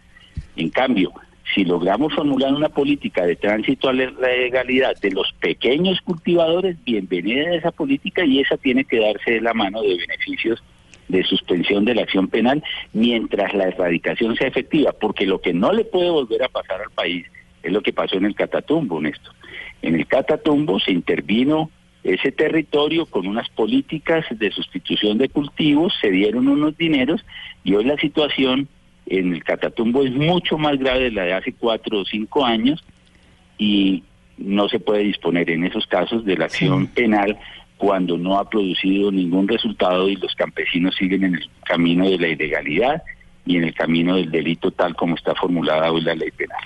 En 0.56 0.70
cambio, 0.70 1.12
si 1.54 1.64
logramos 1.64 2.14
formular 2.14 2.52
una 2.52 2.68
política 2.68 3.24
de 3.24 3.36
tránsito 3.36 3.88
a 3.88 3.92
la 3.92 4.10
legalidad 4.10 4.96
de 5.00 5.10
los 5.10 5.32
pequeños 5.40 6.00
cultivadores, 6.00 6.76
bienvenida 6.84 7.48
a 7.48 7.54
esa 7.54 7.70
política 7.70 8.24
y 8.24 8.40
esa 8.40 8.56
tiene 8.56 8.84
que 8.84 9.00
darse 9.00 9.32
de 9.32 9.40
la 9.40 9.54
mano 9.54 9.82
de 9.82 9.96
beneficios 9.96 10.62
de 11.08 11.22
suspensión 11.22 11.84
de 11.84 11.94
la 11.94 12.02
acción 12.02 12.28
penal 12.28 12.62
mientras 12.92 13.54
la 13.54 13.68
erradicación 13.68 14.34
sea 14.36 14.48
efectiva, 14.48 14.92
porque 14.92 15.24
lo 15.24 15.40
que 15.40 15.52
no 15.52 15.72
le 15.72 15.84
puede 15.84 16.10
volver 16.10 16.42
a 16.42 16.48
pasar 16.48 16.80
al 16.80 16.90
país 16.90 17.26
es 17.62 17.72
lo 17.72 17.80
que 17.80 17.92
pasó 17.92 18.16
en 18.16 18.24
el 18.24 18.34
Catatumbo, 18.34 19.00
Néstor. 19.00 19.34
En 19.82 19.94
el 19.94 20.06
Catatumbo 20.06 20.80
se 20.80 20.92
intervino 20.92 21.70
ese 22.02 22.32
territorio 22.32 23.06
con 23.06 23.26
unas 23.26 23.48
políticas 23.50 24.24
de 24.30 24.50
sustitución 24.50 25.18
de 25.18 25.28
cultivos, 25.28 25.94
se 26.00 26.10
dieron 26.10 26.48
unos 26.48 26.76
dineros 26.76 27.24
y 27.64 27.74
hoy 27.74 27.84
la 27.84 27.96
situación 27.96 28.68
en 29.06 29.34
el 29.34 29.44
Catatumbo 29.44 30.02
es 30.02 30.12
mucho 30.12 30.58
más 30.58 30.78
grave 30.78 31.04
de 31.04 31.10
la 31.12 31.22
de 31.22 31.32
hace 31.34 31.52
cuatro 31.52 32.00
o 32.00 32.04
cinco 32.04 32.44
años 32.44 32.84
y 33.58 34.02
no 34.36 34.68
se 34.68 34.80
puede 34.80 35.04
disponer 35.04 35.48
en 35.50 35.64
esos 35.64 35.86
casos 35.86 36.24
de 36.24 36.36
la 36.36 36.46
acción 36.46 36.86
penal 36.88 37.38
cuando 37.78 38.16
no 38.16 38.38
ha 38.38 38.48
producido 38.48 39.10
ningún 39.12 39.48
resultado 39.48 40.08
y 40.08 40.16
los 40.16 40.34
campesinos 40.34 40.94
siguen 40.96 41.24
en 41.24 41.34
el 41.36 41.48
camino 41.64 42.08
de 42.08 42.18
la 42.18 42.28
ilegalidad 42.28 43.02
y 43.44 43.56
en 43.56 43.64
el 43.64 43.74
camino 43.74 44.16
del 44.16 44.30
delito 44.30 44.70
tal 44.70 44.94
como 44.96 45.14
está 45.14 45.34
formulada 45.34 45.92
hoy 45.92 46.02
la 46.02 46.14
ley 46.14 46.30
penal. 46.32 46.60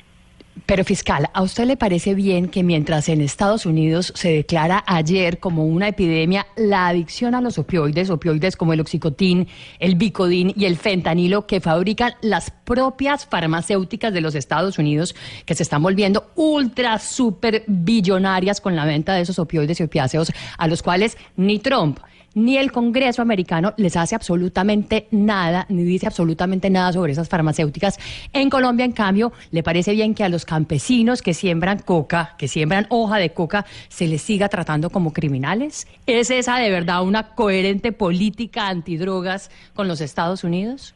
Pero 0.67 0.85
fiscal, 0.85 1.29
¿a 1.33 1.43
usted 1.43 1.65
le 1.65 1.77
parece 1.77 2.15
bien 2.15 2.49
que 2.49 2.63
mientras 2.63 3.09
en 3.09 3.21
Estados 3.21 3.67
Unidos 3.67 4.13
se 4.17 4.31
declara 4.31 4.83
ayer 4.87 5.39
como 5.39 5.65
una 5.65 5.89
epidemia 5.89 6.47
la 6.57 6.89
adicción 6.89 7.35
a 7.35 7.41
los 7.41 7.59
opioides, 7.59 8.11
opioides 8.11 8.57
como 8.57 8.73
el 8.73 8.81
oxicotín, 8.81 9.49
el 9.79 9.95
bicodín 9.95 10.53
y 10.57 10.65
el 10.65 10.77
fentanilo 10.77 11.47
que 11.47 11.61
fabrican 11.61 12.15
las 12.21 12.51
propias 12.51 13.27
farmacéuticas 13.27 14.13
de 14.13 14.21
los 14.21 14.35
Estados 14.35 14.79
Unidos, 14.79 15.15
que 15.45 15.55
se 15.55 15.63
están 15.63 15.83
volviendo 15.83 16.31
ultra 16.37 16.99
super 16.99 17.65
billonarias 17.67 18.61
con 18.61 18.77
la 18.77 18.85
venta 18.85 19.15
de 19.15 19.23
esos 19.23 19.39
opioides 19.39 19.81
y 19.81 19.85
opiáceos, 19.85 20.33
a 20.59 20.67
los 20.67 20.83
cuales 20.83 21.17
ni 21.37 21.59
Trump 21.59 21.99
ni 22.35 22.57
el 22.57 22.73
Congreso 22.73 23.23
americano 23.23 23.75
les 23.77 23.97
hace 23.97 24.15
absolutamente 24.15 25.07
nada, 25.11 25.67
ni 25.69 25.83
dice 25.83 26.07
absolutamente 26.07 26.71
nada 26.71 26.93
sobre 26.93 27.13
esas 27.13 27.29
farmacéuticas. 27.29 27.99
En 28.33 28.51
Colombia, 28.51 28.85
en 28.85 28.93
cambio, 28.93 29.33
le 29.51 29.63
parece 29.63 29.93
bien 29.93 30.15
que 30.15 30.25
a 30.25 30.29
los 30.29 30.45
campesinos 30.45 31.23
que 31.23 31.35
siembran 31.35 31.81
coca, 31.81 32.35
que 32.39 32.49
siembran 32.49 32.87
hoja 32.91 33.19
de 33.19 33.31
coca, 33.31 33.67
se 33.89 34.07
les 34.07 34.23
siga 34.23 34.49
tratando 34.49 34.91
como 34.91 35.13
criminales. 35.13 35.89
¿Es 36.07 36.31
esa 36.31 36.59
de 36.59 36.71
verdad 36.71 37.03
una 37.03 37.35
coherente 37.35 37.93
política 37.93 38.69
antidrogas 38.69 39.51
con 39.75 39.89
los 39.89 40.01
Estados 40.01 40.45
Unidos? 40.45 40.95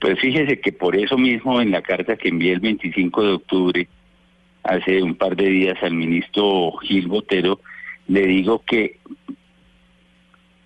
Pues 0.00 0.18
fíjese 0.18 0.60
que 0.60 0.72
por 0.72 0.96
eso 0.96 1.18
mismo 1.18 1.60
en 1.60 1.70
la 1.70 1.82
carta 1.82 2.16
que 2.16 2.28
envié 2.28 2.52
el 2.52 2.60
25 2.60 3.22
de 3.22 3.32
octubre, 3.32 3.88
hace 4.62 5.02
un 5.02 5.14
par 5.14 5.36
de 5.36 5.46
días 5.46 5.76
al 5.82 5.94
ministro 5.94 6.72
Gil 6.82 7.06
Botero, 7.06 7.60
le 8.08 8.26
digo 8.26 8.62
que 8.66 8.98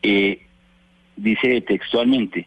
eh, 0.04 0.38
dice 1.16 1.62
textualmente, 1.62 2.46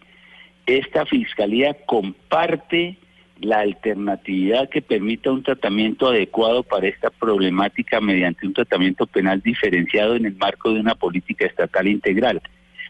esta 0.67 1.05
fiscalía 1.05 1.75
comparte 1.85 2.97
la 3.39 3.59
alternatividad 3.59 4.69
que 4.69 4.81
permita 4.81 5.31
un 5.31 5.43
tratamiento 5.43 6.09
adecuado 6.09 6.63
para 6.63 6.87
esta 6.87 7.09
problemática 7.09 7.99
mediante 7.99 8.45
un 8.45 8.53
tratamiento 8.53 9.07
penal 9.07 9.41
diferenciado 9.41 10.15
en 10.15 10.25
el 10.25 10.35
marco 10.35 10.71
de 10.71 10.79
una 10.79 10.95
política 10.95 11.45
estatal 11.45 11.87
integral, 11.87 12.41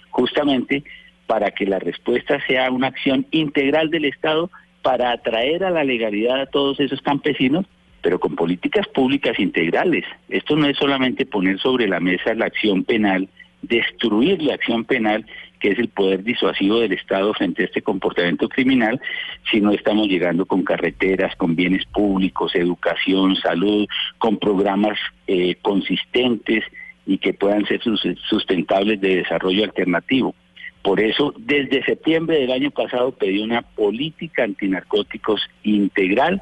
justamente 0.09 0.83
para 1.27 1.51
que 1.51 1.65
la 1.65 1.79
respuesta 1.79 2.39
sea 2.45 2.71
una 2.71 2.87
acción 2.87 3.25
integral 3.31 3.89
del 3.89 4.05
Estado 4.05 4.49
para 4.81 5.11
atraer 5.11 5.63
a 5.63 5.69
la 5.69 5.83
legalidad 5.83 6.41
a 6.41 6.45
todos 6.45 6.79
esos 6.79 7.01
campesinos, 7.01 7.65
pero 8.01 8.19
con 8.19 8.35
políticas 8.35 8.87
públicas 8.87 9.37
integrales. 9.39 10.05
Esto 10.29 10.55
no 10.55 10.67
es 10.67 10.77
solamente 10.77 11.25
poner 11.25 11.59
sobre 11.59 11.87
la 11.87 11.99
mesa 11.99 12.33
la 12.33 12.45
acción 12.45 12.83
penal, 12.83 13.27
destruir 13.61 14.41
la 14.41 14.55
acción 14.55 14.85
penal, 14.85 15.25
que 15.59 15.71
es 15.71 15.79
el 15.79 15.89
poder 15.89 16.23
disuasivo 16.23 16.79
del 16.79 16.93
Estado 16.93 17.33
frente 17.33 17.63
a 17.63 17.65
este 17.65 17.81
comportamiento 17.81 18.47
criminal, 18.47 19.01
si 19.49 19.59
no 19.59 19.71
estamos 19.71 20.07
llegando 20.07 20.45
con 20.45 20.63
carreteras, 20.63 21.35
con 21.35 21.55
bienes 21.55 21.85
públicos, 21.85 22.55
educación, 22.55 23.35
salud, 23.35 23.87
con 24.19 24.37
programas 24.37 24.97
eh, 25.27 25.55
consistentes 25.61 26.63
y 27.05 27.17
que 27.17 27.33
puedan 27.33 27.65
ser 27.65 27.81
sustentables 28.29 29.01
de 29.01 29.17
desarrollo 29.17 29.63
alternativo. 29.63 30.35
Por 30.83 30.99
eso, 30.99 31.33
desde 31.37 31.83
septiembre 31.83 32.39
del 32.39 32.51
año 32.51 32.71
pasado 32.71 33.11
pedí 33.11 33.41
una 33.41 33.61
política 33.61 34.43
antinarcóticos 34.43 35.41
integral 35.63 36.39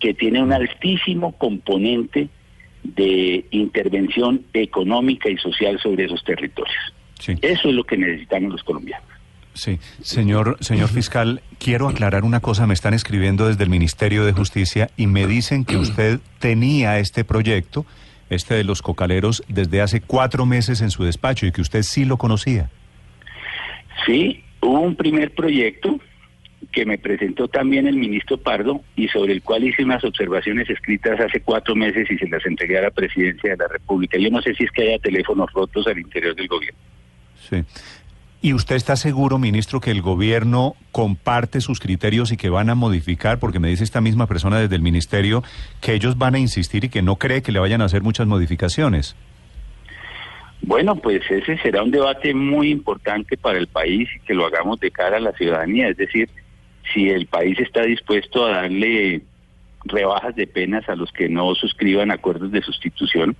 que 0.00 0.12
tiene 0.12 0.42
un 0.42 0.52
altísimo 0.52 1.32
componente 1.38 2.28
de 2.94 3.44
intervención 3.50 4.42
económica 4.52 5.28
y 5.28 5.36
social 5.38 5.78
sobre 5.80 6.04
esos 6.04 6.22
territorios. 6.24 6.76
Eso 7.26 7.68
es 7.68 7.74
lo 7.74 7.84
que 7.84 7.96
necesitamos 7.96 8.52
los 8.52 8.62
colombianos. 8.62 9.08
Sí, 9.54 9.78
señor, 10.02 10.58
señor 10.60 10.90
fiscal, 10.90 11.40
quiero 11.58 11.88
aclarar 11.88 12.24
una 12.24 12.40
cosa. 12.40 12.66
Me 12.66 12.74
están 12.74 12.92
escribiendo 12.92 13.48
desde 13.48 13.64
el 13.64 13.70
Ministerio 13.70 14.26
de 14.26 14.32
Justicia 14.32 14.90
y 14.98 15.06
me 15.06 15.26
dicen 15.26 15.64
que 15.64 15.78
usted 15.78 16.20
tenía 16.40 16.98
este 16.98 17.24
proyecto, 17.24 17.86
este 18.28 18.54
de 18.54 18.64
los 18.64 18.82
cocaleros, 18.82 19.42
desde 19.48 19.80
hace 19.80 20.02
cuatro 20.02 20.44
meses 20.44 20.82
en 20.82 20.90
su 20.90 21.04
despacho 21.04 21.46
y 21.46 21.52
que 21.52 21.62
usted 21.62 21.84
sí 21.84 22.04
lo 22.04 22.18
conocía. 22.18 22.68
Sí, 24.04 24.44
hubo 24.60 24.80
un 24.80 24.94
primer 24.94 25.34
proyecto 25.34 26.00
que 26.72 26.84
me 26.84 26.98
presentó 26.98 27.48
también 27.48 27.86
el 27.86 27.96
ministro 27.96 28.38
Pardo 28.38 28.80
y 28.96 29.08
sobre 29.08 29.32
el 29.32 29.42
cual 29.42 29.64
hice 29.64 29.84
unas 29.84 30.04
observaciones 30.04 30.68
escritas 30.68 31.18
hace 31.20 31.40
cuatro 31.40 31.74
meses 31.74 32.10
y 32.10 32.16
se 32.18 32.28
las 32.28 32.44
entregué 32.46 32.78
a 32.78 32.82
la 32.82 32.90
presidencia 32.90 33.50
de 33.50 33.56
la 33.56 33.68
República. 33.68 34.18
Yo 34.18 34.30
no 34.30 34.42
sé 34.42 34.54
si 34.54 34.64
es 34.64 34.70
que 34.70 34.82
haya 34.82 34.98
teléfonos 34.98 35.50
rotos 35.52 35.86
al 35.86 35.98
interior 35.98 36.34
del 36.34 36.48
gobierno. 36.48 36.78
Sí. 37.48 37.64
¿Y 38.42 38.52
usted 38.52 38.76
está 38.76 38.96
seguro, 38.96 39.38
ministro, 39.38 39.80
que 39.80 39.90
el 39.90 40.02
gobierno 40.02 40.76
comparte 40.92 41.60
sus 41.60 41.80
criterios 41.80 42.30
y 42.32 42.36
que 42.36 42.48
van 42.48 42.70
a 42.70 42.74
modificar? 42.74 43.38
Porque 43.38 43.58
me 43.58 43.68
dice 43.68 43.82
esta 43.82 44.00
misma 44.00 44.26
persona 44.26 44.60
desde 44.60 44.76
el 44.76 44.82
ministerio 44.82 45.42
que 45.80 45.94
ellos 45.94 46.18
van 46.18 46.34
a 46.34 46.38
insistir 46.38 46.84
y 46.84 46.88
que 46.88 47.02
no 47.02 47.16
cree 47.16 47.42
que 47.42 47.50
le 47.50 47.58
vayan 47.58 47.80
a 47.80 47.86
hacer 47.86 48.02
muchas 48.02 48.26
modificaciones. 48.26 49.16
Bueno, 50.62 50.96
pues 50.96 51.22
ese 51.30 51.58
será 51.58 51.82
un 51.82 51.90
debate 51.90 52.34
muy 52.34 52.70
importante 52.70 53.36
para 53.36 53.58
el 53.58 53.66
país 53.66 54.08
y 54.16 54.20
que 54.20 54.34
lo 54.34 54.46
hagamos 54.46 54.80
de 54.80 54.90
cara 54.90 55.16
a 55.16 55.20
la 55.20 55.32
ciudadanía. 55.32 55.88
Es 55.88 55.96
decir, 55.96 56.28
si 56.92 57.10
el 57.10 57.26
país 57.26 57.58
está 57.58 57.82
dispuesto 57.82 58.46
a 58.46 58.62
darle 58.62 59.22
rebajas 59.84 60.34
de 60.34 60.46
penas 60.46 60.88
a 60.88 60.96
los 60.96 61.12
que 61.12 61.28
no 61.28 61.54
suscriban 61.54 62.10
acuerdos 62.10 62.50
de 62.50 62.62
sustitución, 62.62 63.36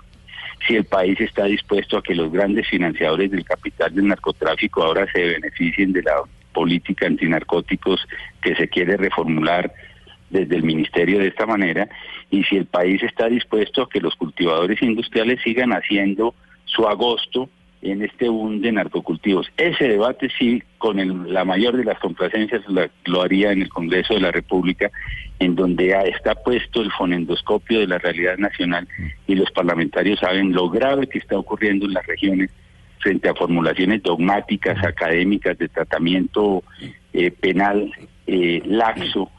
si 0.67 0.77
el 0.77 0.85
país 0.85 1.21
está 1.21 1.45
dispuesto 1.45 1.99
a 1.99 2.03
que 2.03 2.15
los 2.15 2.33
grandes 2.33 2.69
financiadores 2.69 3.31
del 3.31 3.45
capital 3.45 3.95
del 3.95 4.09
narcotráfico 4.09 4.83
ahora 4.83 5.07
se 5.13 5.23
beneficien 5.23 5.93
de 5.93 6.03
la 6.03 6.23
política 6.53 7.07
antinarcóticos 7.07 8.07
que 8.43 8.55
se 8.57 8.69
quiere 8.69 8.97
reformular 8.97 9.73
desde 10.31 10.57
el 10.57 10.65
ministerio 10.65 11.19
de 11.19 11.29
esta 11.29 11.47
manera, 11.47 11.89
y 12.31 12.43
si 12.45 12.57
el 12.57 12.67
país 12.67 13.03
está 13.03 13.29
dispuesto 13.29 13.83
a 13.83 13.89
que 13.89 14.01
los 14.01 14.15
cultivadores 14.17 14.83
industriales 14.83 15.41
sigan 15.45 15.71
haciendo 15.73 16.35
su 16.65 16.87
agosto 16.89 17.49
en 17.91 18.03
este 18.03 18.29
boom 18.29 18.61
de 18.61 18.73
narcocultivos. 18.73 19.49
Ese 19.57 19.89
debate 19.89 20.29
sí, 20.39 20.63
con 20.79 20.99
el- 20.99 21.33
la 21.33 21.45
mayor 21.45 21.77
de 21.77 21.85
las 21.85 21.99
complacencias, 21.99 22.63
la- 22.69 22.91
lo 23.05 23.23
haría 23.23 23.53
en 23.53 23.63
el 23.63 23.69
Congreso 23.69 24.15
de 24.15 24.21
la 24.21 24.31
República, 24.31 24.91
en 25.39 25.55
donde 25.55 25.91
está 26.07 26.35
puesto 26.35 26.81
el 26.83 26.91
fonendoscopio 26.93 27.81
de 27.81 27.87
la 27.87 27.99
realidad 27.99 28.39
nacional 28.39 28.89
y 29.27 29.35
los 29.35 29.51
parlamentarios 29.51 30.21
saben 30.21 30.53
lo 30.53 30.71
grave 30.71 31.07
que 31.09 31.19
está 31.19 31.39
ocurriendo 31.39 31.87
en 31.87 31.93
las 31.95 32.07
regiones 32.07 32.51
frente 32.99 33.29
a 33.29 33.35
formulaciones 33.35 34.03
dogmáticas, 34.03 34.83
académicas 34.85 35.57
de 35.59 35.69
tratamiento 35.69 36.63
eh, 37.13 37.31
penal 37.31 37.93
eh, 38.27 38.61
laxo 38.67 39.31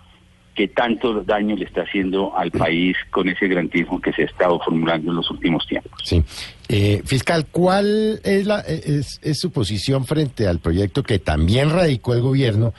que 0.57 0.67
tanto 0.67 1.21
daño 1.23 1.55
le 1.55 1.65
está 1.65 1.83
haciendo 1.83 2.35
al 2.35 2.49
país 2.49 2.97
con 3.11 3.29
ese 3.29 3.47
grantismo 3.47 4.01
que 4.01 4.11
se 4.11 4.23
ha 4.23 4.25
estado 4.25 4.59
formulando 4.59 5.11
en 5.11 5.17
los 5.17 5.29
últimos 5.29 5.67
tiempos. 5.67 5.91
Sí. 6.03 6.23
Eh, 6.67 7.03
fiscal, 7.05 7.45
¿cuál 7.51 8.19
es, 8.23 8.47
la, 8.47 8.61
es, 8.61 9.19
es 9.21 9.39
su 9.39 9.51
posición 9.51 10.05
frente 10.05 10.47
al 10.47 10.57
proyecto 10.57 11.03
que 11.03 11.19
también 11.19 11.69
radicó 11.69 12.15
el 12.15 12.21
gobierno 12.21 12.73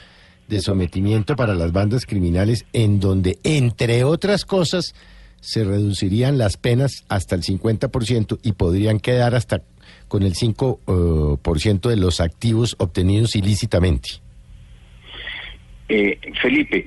de 0.49 0.59
sometimiento 0.59 1.37
para 1.37 1.55
las 1.55 1.71
bandas 1.71 2.05
criminales, 2.05 2.65
en 2.73 2.99
donde, 2.99 3.39
entre 3.43 4.03
otras 4.03 4.43
cosas, 4.43 4.93
se 5.39 5.63
reducirían 5.63 6.37
las 6.37 6.57
penas 6.57 7.05
hasta 7.07 7.35
el 7.35 7.43
50% 7.43 8.39
y 8.43 8.51
podrían 8.51 8.99
quedar 8.99 9.35
hasta 9.35 9.61
con 10.09 10.23
el 10.23 10.33
5% 10.33 10.79
eh, 10.85 11.37
por 11.41 11.59
ciento 11.61 11.87
de 11.87 11.95
los 11.95 12.19
activos 12.19 12.75
obtenidos 12.77 13.37
ilícitamente? 13.37 14.09
Eh, 15.87 16.19
Felipe, 16.41 16.85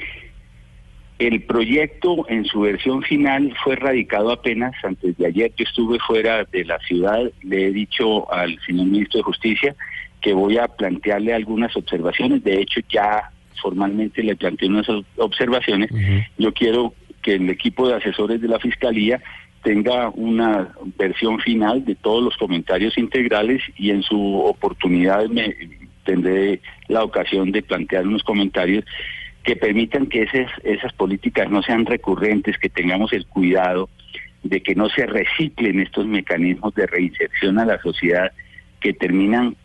el 1.27 1.43
proyecto 1.43 2.27
en 2.29 2.45
su 2.45 2.61
versión 2.61 3.03
final 3.03 3.55
fue 3.63 3.77
radicado 3.77 4.31
apenas 4.33 4.73
antes 4.85 5.17
de 5.19 5.27
ayer. 5.27 5.53
Yo 5.57 5.65
estuve 5.65 5.99
fuera 5.99 6.45
de 6.45 6.65
la 6.65 6.79
ciudad, 6.81 7.31
le 7.43 7.67
he 7.67 7.73
dicho 7.73 8.33
al 8.33 8.59
señor 8.67 8.87
ministro 8.87 9.19
de 9.19 9.25
Justicia 9.25 9.77
que 10.21 10.33
voy 10.33 10.59
a 10.59 10.69
plantearle 10.69 11.35
algunas 11.35 11.77
observaciones. 11.77 12.45
De 12.45 12.61
hecho, 12.61 12.81
ya 12.89 13.31
formalmente 13.61 14.23
le 14.23 14.37
planteé 14.37 14.69
unas 14.69 14.89
ob- 14.89 15.05
observaciones. 15.17 15.91
Yo 16.39 16.53
quiero 16.53 16.95
que 17.23 17.35
el 17.35 17.49
equipo 17.51 17.89
de 17.89 17.95
asesores 17.97 18.41
de 18.41 18.49
la 18.49 18.59
Fiscalía 18.59 19.21
tenga 19.63 20.11
una 20.11 20.71
versión 20.99 21.39
final 21.39 21.85
de 21.85 21.95
todos 21.95 22.23
los 22.23 22.37
comentarios 22.37 22.99
integrales 22.99 23.63
y 23.77 23.91
en 23.91 24.03
su 24.03 24.39
oportunidad 24.41 25.27
me 25.29 25.55
tendré 26.05 26.61
la 26.89 27.05
ocasión 27.05 27.53
de 27.53 27.63
plantear 27.63 28.07
unos 28.09 28.25
comentarios 28.25 28.85
que 29.45 29.57
permitan 29.57 30.07
que 30.07 30.23
esas, 30.23 30.51
esas 30.63 30.93
políticas 30.93 31.51
no 31.51 31.63
sean 31.63 31.87
recurrentes, 31.87 32.59
que 32.59 32.69
tengamos 32.69 33.13
el 33.13 33.27
cuidado 33.27 33.89
de 34.43 34.63
que 34.63 34.75
no 34.75 34.89
se 34.89 35.07
reciclen 35.07 35.81
estos 35.81 36.07
mecanismos 36.07 36.75
de 36.75 36.87
reinserción 36.87 37.59
a 37.59 37.65
la 37.65 37.81
sociedad 37.81 38.33
que 38.81 38.93
terminan 38.93 39.57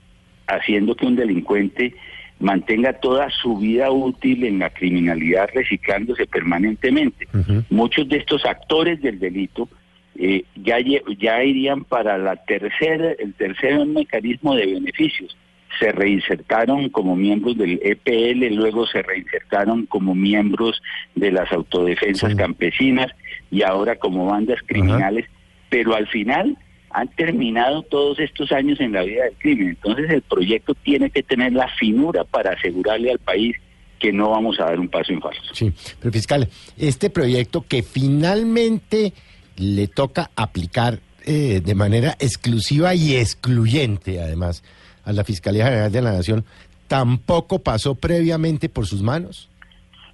haciendo 0.48 0.96
que 0.96 1.06
un 1.06 1.16
delincuente 1.16 1.94
mantenga 2.40 2.94
toda 2.94 3.30
su 3.32 3.58
vida 3.58 3.90
útil 3.92 4.44
en 4.44 4.60
la 4.60 4.70
criminalidad 4.70 5.50
reciclándose 5.54 6.28
permanentemente. 6.28 7.28
Muchos 7.70 8.08
de 8.08 8.18
estos 8.18 8.46
actores 8.46 9.02
del 9.02 9.20
delito 9.20 9.68
eh, 10.16 10.44
ya, 10.56 10.78
ya 11.18 11.44
irían 11.44 11.84
para 11.84 12.18
la 12.18 12.36
tercera, 12.36 13.12
el 13.20 13.34
tercer 13.34 13.86
mecanismo 13.86 14.56
de 14.56 14.66
beneficios. 14.68 15.36
Se 15.80 15.92
reinsertaron 15.92 16.90
como 16.90 17.16
miembros 17.16 17.58
del 17.58 17.80
EPL, 17.84 18.56
luego 18.56 18.88
se 18.88 19.02
reinsertaron 19.02 19.86
como 19.86 20.16
miembros 20.16 20.82
de 21.16 21.32
las 21.32 21.52
autodefensas 21.52 22.36
campesinas 22.36 23.12
y 23.52 23.64
ahora 23.64 23.98
como 23.98 24.26
bandas 24.26 24.60
criminales, 24.66 25.26
pero 25.70 25.96
al 25.96 26.08
final 26.08 26.58
han 26.90 27.10
terminado 27.10 27.84
todos 27.84 28.20
estos 28.20 28.52
años 28.52 28.80
en 28.80 28.94
la 28.94 29.04
vida 29.04 29.26
del 29.26 29.34
crimen. 29.38 29.70
Entonces 29.70 30.10
el 30.10 30.22
proyecto 30.22 30.74
tiene 30.74 31.10
que 31.10 31.22
tener 31.22 31.54
la 31.54 31.68
finura 31.78 32.24
para 32.24 32.54
asegurarle 32.54 33.12
al 33.12 33.20
país 33.20 33.56
que 34.00 34.14
no 34.14 34.32
vamos 34.32 34.60
a 34.60 34.66
dar 34.66 34.80
un 34.80 34.90
paso 34.90 35.12
en 35.12 35.22
falso. 35.22 35.42
Sí, 35.54 35.72
pero 36.00 36.12
fiscal, 36.12 36.48
este 36.78 37.10
proyecto 37.10 37.66
que 37.68 37.84
finalmente 37.84 39.14
le 39.58 39.88
toca 39.88 40.32
aplicar 40.36 41.00
eh, 41.26 41.62
de 41.64 41.76
manera 41.76 42.16
exclusiva 42.20 42.96
y 42.96 43.16
excluyente, 43.16 44.22
además, 44.22 44.64
a 45.08 45.14
la 45.14 45.24
Fiscalía 45.24 45.66
General 45.66 45.92
de 45.92 46.02
la 46.02 46.12
Nación, 46.12 46.46
tampoco 46.88 47.60
pasó 47.60 47.96
previamente 47.96 48.70
por 48.70 48.86
sus 48.86 49.02
manos. 49.02 49.50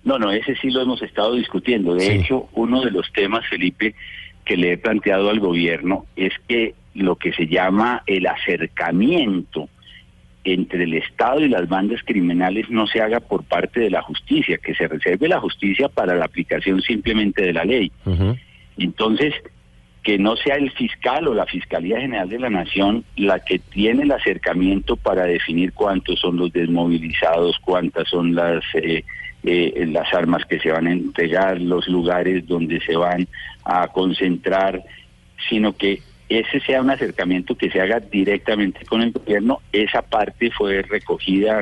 No, 0.03 0.19
no, 0.19 0.31
ese 0.31 0.55
sí 0.57 0.69
lo 0.69 0.81
hemos 0.81 1.01
estado 1.01 1.35
discutiendo. 1.35 1.95
De 1.95 2.01
Sí. 2.05 2.11
hecho, 2.11 2.47
uno 2.53 2.81
de 2.81 2.91
los 2.91 3.11
temas, 3.13 3.45
Felipe, 3.49 3.95
que 4.45 4.57
le 4.57 4.73
he 4.73 4.77
planteado 4.77 5.29
al 5.29 5.39
gobierno 5.39 6.05
es 6.15 6.33
que 6.47 6.75
lo 6.93 7.15
que 7.15 7.31
se 7.33 7.47
llama 7.47 8.03
el 8.05 8.27
acercamiento 8.27 9.69
entre 10.43 10.83
el 10.83 10.93
Estado 10.95 11.39
y 11.39 11.47
las 11.47 11.69
bandas 11.69 12.01
criminales 12.03 12.69
no 12.69 12.85
se 12.85 12.99
haga 13.01 13.21
por 13.21 13.45
parte 13.45 13.79
de 13.79 13.89
la 13.89 14.01
justicia, 14.01 14.57
que 14.57 14.75
se 14.75 14.87
reserve 14.89 15.29
la 15.29 15.39
justicia 15.39 15.87
para 15.87 16.15
la 16.15 16.25
aplicación 16.25 16.81
simplemente 16.81 17.41
de 17.43 17.53
la 17.53 17.63
ley. 17.63 17.91
Entonces, 18.77 19.33
que 20.03 20.17
no 20.17 20.35
sea 20.35 20.55
el 20.55 20.69
fiscal 20.71 21.27
o 21.27 21.33
la 21.33 21.45
Fiscalía 21.45 21.99
General 21.99 22.27
de 22.27 22.39
la 22.39 22.49
Nación 22.49 23.05
la 23.15 23.39
que 23.39 23.59
tiene 23.59 24.03
el 24.03 24.11
acercamiento 24.11 24.97
para 24.97 25.23
definir 25.23 25.71
cuántos 25.73 26.19
son 26.19 26.37
los 26.37 26.51
desmovilizados, 26.51 27.57
cuántas 27.59 28.09
son 28.09 28.35
las 28.35 28.63
eh, 28.75 29.05
eh, 29.43 29.85
las 29.87 30.13
armas 30.13 30.45
que 30.45 30.59
se 30.59 30.71
van 30.71 30.87
a 30.87 30.91
entregar, 30.91 31.59
los 31.59 31.87
lugares 31.87 32.47
donde 32.47 32.79
se 32.81 32.95
van 32.95 33.27
a 33.65 33.87
concentrar, 33.87 34.81
sino 35.49 35.73
que 35.75 36.01
ese 36.29 36.59
sea 36.61 36.81
un 36.81 36.89
acercamiento 36.89 37.55
que 37.55 37.69
se 37.69 37.81
haga 37.81 37.99
directamente 37.99 38.85
con 38.85 39.01
el 39.01 39.11
gobierno. 39.11 39.59
Esa 39.71 40.01
parte 40.01 40.49
fue 40.51 40.81
recogida 40.81 41.61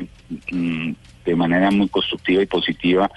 mm, 0.52 0.92
de 1.26 1.36
manera 1.36 1.72
muy 1.72 1.88
constructiva 1.90 2.42
y 2.42 2.46
positiva 2.46 3.10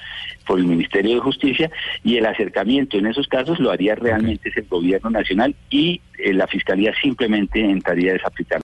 por 0.46 0.58
el 0.58 0.66
Ministerio 0.66 1.14
de 1.14 1.20
Justicia 1.20 1.70
y 2.02 2.16
el 2.16 2.26
acercamiento 2.26 2.98
en 2.98 3.06
esos 3.06 3.26
casos 3.28 3.58
lo 3.58 3.70
haría 3.70 3.94
realmente 3.94 4.52
el 4.54 4.66
gobierno 4.68 5.10
nacional 5.10 5.54
y 5.70 6.00
eh, 6.18 6.32
la 6.32 6.46
Fiscalía 6.46 6.92
simplemente 7.00 7.60
entraría 7.60 8.10
a 8.10 8.14
desaplicar 8.14 8.62